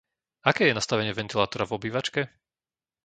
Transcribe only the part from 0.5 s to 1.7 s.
je nastavenie ventilátora